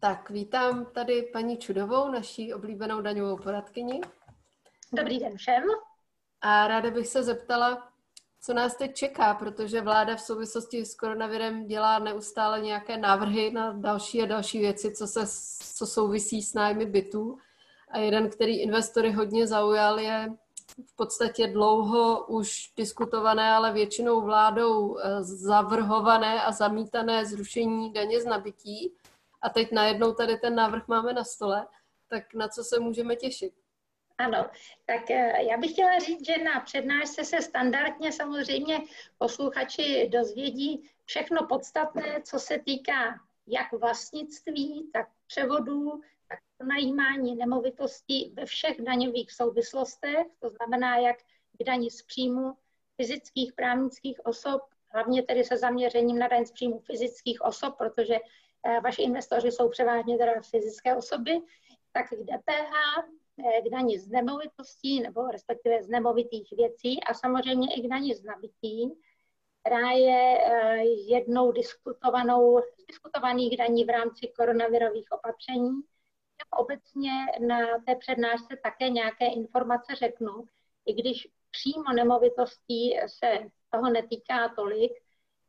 Tak, 0.00 0.30
vítám 0.30 0.86
tady 0.86 1.22
paní 1.22 1.58
Čudovou, 1.58 2.08
naší 2.10 2.54
oblíbenou 2.54 3.00
daňovou 3.00 3.36
poradkyni. 3.36 4.00
Dobrý 4.92 5.18
den 5.18 5.36
všem. 5.36 5.62
A 6.40 6.68
ráda 6.68 6.90
bych 6.90 7.06
se 7.06 7.22
zeptala, 7.22 7.88
co 8.40 8.54
nás 8.54 8.76
teď 8.76 8.94
čeká, 8.94 9.34
protože 9.34 9.80
vláda 9.80 10.16
v 10.16 10.20
souvislosti 10.20 10.84
s 10.84 10.94
koronavirem 10.94 11.66
dělá 11.66 11.98
neustále 11.98 12.60
nějaké 12.60 12.96
návrhy 12.96 13.50
na 13.50 13.72
další 13.72 14.22
a 14.22 14.26
další 14.26 14.58
věci, 14.58 14.94
co, 14.94 15.06
se, 15.06 15.20
co 15.76 15.86
souvisí 15.86 16.42
s 16.42 16.54
nájmy 16.54 16.86
bytů. 16.86 17.38
A 17.90 17.98
jeden, 17.98 18.30
který 18.30 18.60
investory 18.60 19.12
hodně 19.12 19.46
zaujal, 19.46 20.00
je 20.00 20.32
v 20.86 20.96
podstatě 20.96 21.46
dlouho 21.46 22.26
už 22.26 22.72
diskutované, 22.76 23.52
ale 23.52 23.72
většinou 23.72 24.20
vládou 24.20 24.98
eh, 24.98 25.22
zavrhované 25.22 26.42
a 26.42 26.52
zamítané 26.52 27.26
zrušení 27.26 27.92
daně 27.92 28.20
z 28.20 28.24
nabití. 28.24 28.92
A 29.42 29.48
teď 29.48 29.72
najednou 29.72 30.12
tady 30.12 30.36
ten 30.36 30.54
návrh 30.54 30.88
máme 30.88 31.12
na 31.12 31.24
stole, 31.24 31.66
tak 32.08 32.34
na 32.34 32.48
co 32.48 32.64
se 32.64 32.80
můžeme 32.80 33.16
těšit? 33.16 33.54
Ano, 34.18 34.50
tak 34.86 35.10
eh, 35.10 35.44
já 35.50 35.56
bych 35.56 35.72
chtěla 35.72 35.98
říct, 35.98 36.26
že 36.26 36.38
na 36.38 36.60
přednášce 36.60 37.24
se 37.24 37.42
standardně 37.42 38.12
samozřejmě 38.12 38.80
posluchači 39.18 40.08
dozvědí 40.12 40.90
všechno 41.04 41.46
podstatné, 41.46 42.22
co 42.24 42.38
se 42.38 42.58
týká 42.58 43.20
jak 43.46 43.72
vlastnictví, 43.72 44.90
tak 44.92 45.08
převodů, 45.26 46.00
tak 46.28 46.38
najímání 46.66 47.36
nemovitostí 47.36 48.32
ve 48.36 48.46
všech 48.46 48.82
daňových 48.82 49.32
souvislostech, 49.32 50.26
to 50.38 50.50
znamená 50.50 50.96
jak 50.96 51.16
k 51.58 51.64
daní 51.64 51.90
z 51.90 52.02
příjmu 52.02 52.52
fyzických, 52.96 53.52
právnických 53.52 54.26
osob, 54.26 54.62
hlavně 54.88 55.22
tedy 55.22 55.44
se 55.44 55.56
zaměřením 55.56 56.18
na 56.18 56.28
daň 56.28 56.44
z 56.44 56.52
příjmu 56.52 56.78
fyzických 56.78 57.42
osob, 57.42 57.76
protože 57.78 58.16
vaši 58.84 59.02
investoři 59.02 59.52
jsou 59.52 59.68
převážně 59.68 60.18
teda 60.18 60.32
fyzické 60.50 60.96
osoby, 60.96 61.40
tak 61.92 62.08
k 62.08 62.24
DPH, 62.24 62.74
eh, 63.38 63.62
k 63.62 63.70
daní 63.70 63.98
z 63.98 64.08
nemovitostí 64.08 65.00
nebo 65.00 65.28
respektive 65.28 65.82
z 65.82 65.88
nemovitých 65.88 66.52
věcí 66.56 67.04
a 67.04 67.14
samozřejmě 67.14 67.74
i 67.74 67.80
k 67.82 67.90
daní 67.90 68.14
z 68.14 68.24
nabití, 68.24 68.92
která 69.60 69.90
je 69.90 70.38
eh, 70.46 70.84
jednou 70.86 71.52
diskutovanou, 71.52 72.60
diskutovaných 72.88 73.56
daní 73.56 73.84
v 73.84 73.88
rámci 73.88 74.32
koronavirových 74.36 75.12
opatření. 75.12 75.80
Obecně 76.50 77.10
na 77.46 77.58
té 77.86 77.96
přednášce 77.96 78.56
také 78.62 78.90
nějaké 78.90 79.26
informace 79.26 79.94
řeknu, 79.94 80.44
i 80.86 80.92
když 80.92 81.28
přímo 81.50 81.92
nemovitostí 81.92 82.96
se 83.06 83.38
toho 83.70 83.90
netýká 83.90 84.48
tolik, 84.48 84.92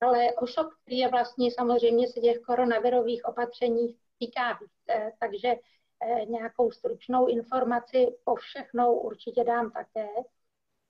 ale 0.00 0.32
osob, 0.32 0.66
který 0.82 0.98
je 0.98 1.08
vlastně 1.08 1.50
samozřejmě 1.50 2.08
se 2.08 2.20
těch 2.20 2.38
koronavirových 2.38 3.24
opatření 3.24 3.96
týká 4.18 4.52
více, 4.52 5.12
takže 5.20 5.48
eh, 5.48 6.24
nějakou 6.24 6.70
stručnou 6.70 7.26
informaci 7.26 8.16
po 8.24 8.34
všechnou 8.34 8.98
určitě 8.98 9.44
dám 9.44 9.70
také. 9.70 10.08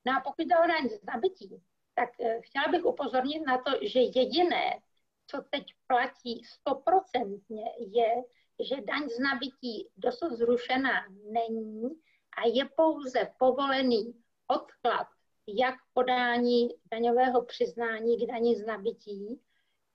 No 0.05 0.13
a 0.17 0.21
pokud 0.23 0.41
jde 0.41 0.57
o 0.57 0.67
daň 0.67 0.89
z 0.89 1.03
nabití, 1.03 1.61
tak 1.95 2.09
eh, 2.19 2.41
chtěla 2.41 2.67
bych 2.67 2.85
upozornit 2.85 3.45
na 3.47 3.57
to, 3.57 3.71
že 3.81 3.99
jediné, 3.99 4.79
co 5.27 5.41
teď 5.49 5.63
platí 5.87 6.43
stoprocentně, 6.43 7.65
je, 7.79 8.23
že 8.59 8.75
daň 8.81 9.09
z 9.09 9.19
nabití 9.19 9.89
dosud 9.97 10.31
zrušená 10.31 11.05
není 11.31 11.89
a 12.37 12.47
je 12.47 12.65
pouze 12.75 13.31
povolený 13.37 14.13
odklad 14.47 15.07
jak 15.47 15.75
podání 15.93 16.69
daňového 16.91 17.45
přiznání 17.45 18.17
k 18.17 18.27
daní 18.27 18.55
z 18.55 18.65
nabití, 18.65 19.41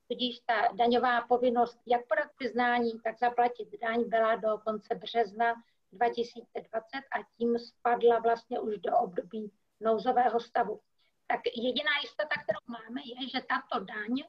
tudíž 0.08 0.40
ta 0.46 0.68
daňová 0.72 1.20
povinnost 1.20 1.80
jak 1.86 2.06
podat 2.06 2.28
přiznání, 2.38 3.00
tak 3.04 3.18
zaplatit 3.18 3.68
daň 3.82 4.04
byla 4.06 4.36
do 4.36 4.58
konce 4.58 4.94
března 4.94 5.54
2020 5.92 6.96
a 6.96 7.22
tím 7.38 7.58
spadla 7.58 8.18
vlastně 8.18 8.60
už 8.60 8.78
do 8.78 8.98
období 8.98 9.52
nouzového 9.80 10.40
stavu. 10.40 10.80
Tak 11.26 11.40
jediná 11.56 11.90
jistota, 12.02 12.34
kterou 12.42 12.58
máme, 12.68 13.00
je, 13.04 13.28
že 13.28 13.46
tato 13.48 13.84
daň 13.84 14.22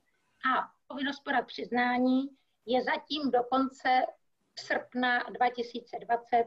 a 0.53 0.71
povinnost 0.87 1.19
podat 1.19 1.47
přiznání 1.47 2.29
je 2.65 2.83
zatím 2.83 3.31
do 3.31 3.43
konce 3.43 4.05
srpna 4.59 5.23
2020 5.23 6.45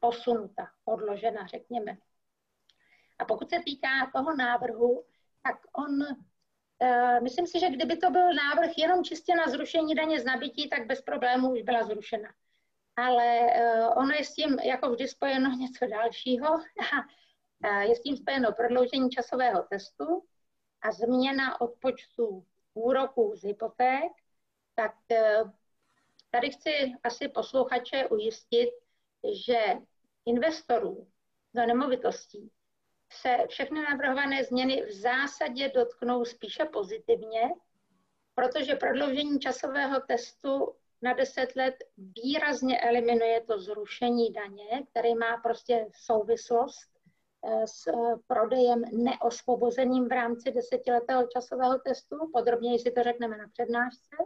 posunuta, 0.00 0.70
odložena, 0.84 1.46
řekněme. 1.46 1.96
A 3.18 3.24
pokud 3.24 3.50
se 3.50 3.56
týká 3.64 4.10
toho 4.14 4.36
návrhu, 4.36 5.04
tak 5.42 5.56
on, 5.72 6.02
uh, 6.02 7.22
myslím 7.22 7.46
si, 7.46 7.60
že 7.60 7.68
kdyby 7.68 7.96
to 7.96 8.10
byl 8.10 8.34
návrh 8.34 8.70
jenom 8.78 9.04
čistě 9.04 9.34
na 9.34 9.48
zrušení 9.48 9.94
daně 9.94 10.20
z 10.20 10.24
nabití, 10.24 10.68
tak 10.68 10.86
bez 10.86 11.02
problémů 11.02 11.52
už 11.52 11.62
byla 11.62 11.82
zrušena. 11.84 12.28
Ale 12.96 13.38
uh, 13.38 13.98
ono 13.98 14.14
je 14.14 14.24
s 14.24 14.34
tím 14.34 14.58
jako 14.58 14.90
vždy 14.90 15.08
spojeno 15.08 15.50
něco 15.58 15.86
dalšího. 15.86 16.48
A, 16.48 16.98
uh, 17.70 17.80
je 17.80 17.96
s 17.96 18.00
tím 18.00 18.16
spojeno 18.16 18.52
prodloužení 18.52 19.10
časového 19.10 19.62
testu 19.62 20.24
a 20.82 20.92
změna 20.92 21.60
odpočtu 21.60 22.46
úroků 22.74 23.32
z 23.36 23.44
hypoték, 23.44 24.12
tak 24.74 24.94
Tady 26.30 26.50
chci 26.50 26.92
asi 27.04 27.28
posluchače 27.28 28.06
ujistit, 28.06 28.70
že 29.32 29.58
investorů 30.26 31.06
do 31.54 31.66
nemovitostí 31.66 32.50
se 33.12 33.36
všechny 33.48 33.82
navrhované 33.82 34.44
změny 34.44 34.86
v 34.86 34.92
zásadě 34.92 35.68
dotknou 35.68 36.24
spíše 36.24 36.64
pozitivně, 36.64 37.40
protože 38.34 38.74
prodloužení 38.74 39.40
časového 39.40 40.00
testu 40.00 40.74
na 41.02 41.12
10 41.12 41.56
let 41.56 41.74
výrazně 41.98 42.80
eliminuje 42.80 43.40
to 43.40 43.58
zrušení 43.58 44.32
daně, 44.32 44.86
který 44.90 45.14
má 45.14 45.36
prostě 45.36 45.86
souvislost 45.94 46.90
eh, 47.46 47.66
s 47.66 47.86
eh, 47.86 48.16
prodejem 48.26 48.82
neosvobozeným 48.92 50.08
v 50.08 50.12
rámci 50.12 50.52
desetiletého 50.52 51.26
časového 51.26 51.78
testu. 51.78 52.16
Podrobněji 52.32 52.78
si 52.78 52.90
to 52.90 53.02
řekneme 53.02 53.36
na 53.36 53.48
přednášce. 53.48 54.16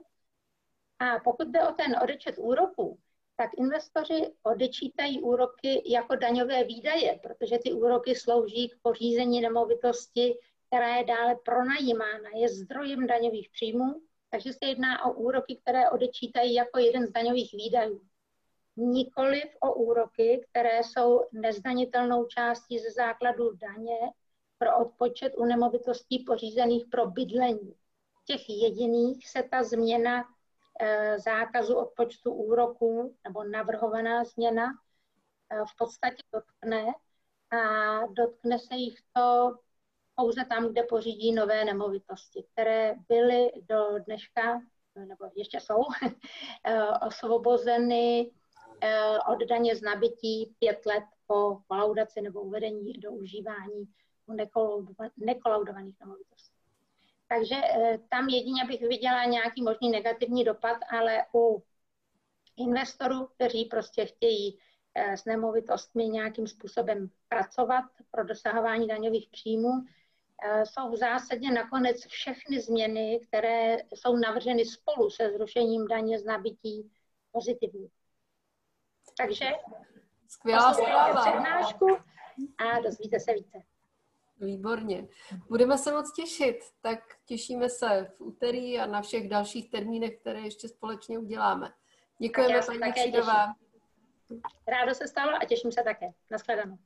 A 0.99 1.19
pokud 1.25 1.49
jde 1.49 1.69
o 1.69 1.73
ten 1.73 1.97
odečet 2.03 2.35
úroků, 2.39 2.99
tak 3.37 3.51
investoři 3.57 4.33
odečítají 4.43 5.21
úroky 5.21 5.83
jako 5.93 6.17
daňové 6.17 6.65
výdaje, 6.65 7.21
protože 7.23 7.59
ty 7.59 7.73
úroky 7.73 8.15
slouží 8.15 8.69
k 8.69 8.79
pořízení 8.83 9.41
nemovitosti, 9.41 10.35
která 10.67 10.97
je 10.97 11.05
dále 11.05 11.37
pronajímána, 11.45 12.31
je 12.35 12.49
zdrojem 12.49 13.07
daňových 13.07 13.51
příjmů, 13.51 14.01
takže 14.31 14.53
se 14.53 14.67
jedná 14.67 15.05
o 15.05 15.13
úroky, 15.13 15.57
které 15.57 15.91
odečítají 15.91 16.55
jako 16.55 16.79
jeden 16.79 17.07
z 17.07 17.13
daňových 17.13 17.53
výdajů. 17.53 18.01
Nikoliv 18.77 19.45
o 19.61 19.75
úroky, 19.75 20.47
které 20.51 20.79
jsou 20.83 21.21
nezdanitelnou 21.33 22.25
částí 22.25 22.79
ze 22.79 22.91
základu 22.91 23.53
daně 23.53 23.99
pro 24.59 24.79
odpočet 24.79 25.33
u 25.37 25.45
nemovitostí 25.45 26.19
pořízených 26.19 26.85
pro 26.91 27.07
bydlení. 27.07 27.75
Těch 28.25 28.49
jediných 28.49 29.29
se 29.29 29.43
ta 29.43 29.63
změna 29.63 30.25
zákazu 31.17 31.77
odpočtu 31.77 32.33
úroků 32.33 33.17
nebo 33.25 33.45
navrhovaná 33.45 34.25
změna 34.25 34.67
eh, 35.51 35.65
v 35.65 35.77
podstatě 35.79 36.23
dotkne 36.33 36.87
a 37.51 38.07
dotkne 38.07 38.59
se 38.59 38.75
jich 38.75 38.99
to 39.13 39.55
pouze 40.15 40.45
tam, 40.45 40.69
kde 40.69 40.83
pořídí 40.83 41.33
nové 41.33 41.65
nemovitosti, 41.65 42.45
které 42.53 42.95
byly 43.09 43.53
do 43.69 43.99
dneška, 44.07 44.61
nebo 44.95 45.31
ještě 45.37 45.61
jsou, 45.61 45.83
eh, 46.65 46.89
osvobozeny 47.07 48.31
od 49.29 49.39
daně 49.49 49.77
z 49.77 49.83
nabití 49.83 50.55
pět 50.59 50.87
let 50.87 51.05
po 51.27 51.59
kolaudaci 51.67 52.21
nebo 52.21 52.43
uvedení 52.43 52.93
do 52.93 53.13
užívání 53.13 53.85
nekolaudovaných 55.17 56.01
nemovitostí. 56.01 56.54
Takže 57.29 57.55
eh, 57.55 57.99
tam 58.11 58.29
jedině 58.29 58.65
bych 58.65 58.81
viděla 58.81 59.25
nějaký 59.25 59.63
možný 59.63 59.91
negativní 59.91 60.45
dopad, 60.45 60.79
ale 60.91 61.25
u 61.35 61.63
investorů, 62.57 63.27
kteří 63.27 63.65
prostě 63.65 64.07
chtějí 64.07 64.59
eh, 64.95 65.17
s 65.17 65.25
nemovitostmi 65.25 66.09
nějakým 66.09 66.47
způsobem 66.47 67.11
pracovat 67.29 67.85
pro 68.11 68.25
dosahování 68.25 68.87
daňových 68.87 69.29
příjmů, 69.29 69.71
eh, 70.45 70.67
jsou 70.67 70.91
v 70.91 70.97
zásadě 70.97 71.51
nakonec 71.51 72.07
všechny 72.07 72.61
změny, 72.61 73.21
které 73.29 73.77
jsou 73.95 74.17
navrženy 74.17 74.65
spolu 74.65 75.11
se 75.11 75.31
zrušením 75.31 75.87
daně 75.87 76.19
z 76.19 76.25
nabití, 76.25 76.91
pozitivní. 77.33 77.89
Takže 79.17 79.51
Skvělá 80.29 80.75
zpráva. 80.75 81.21
přednášku 81.21 81.87
a 82.59 82.81
dozvíte 82.81 83.21
se 83.21 83.33
více. 83.33 83.59
Výborně. 84.41 85.09
Budeme 85.49 85.79
se 85.79 85.93
moc 85.93 86.13
těšit, 86.13 86.57
tak 86.81 86.99
těšíme 87.25 87.69
se 87.69 88.13
v 88.17 88.21
úterý 88.21 88.79
a 88.79 88.87
na 88.87 89.03
všech 89.03 89.29
dalších 89.29 89.71
termínech, 89.71 90.21
které 90.21 90.41
ještě 90.41 90.69
společně 90.69 91.19
uděláme. 91.19 91.73
Děkujeme, 92.19 92.61
paní 92.67 92.93
Křídová. 92.93 93.55
Rádo 94.69 94.95
se 94.95 95.09
stalo 95.09 95.33
a 95.43 95.45
těším 95.45 95.73
se 95.73 95.83
také. 95.83 96.07
Naschledanou. 96.31 96.79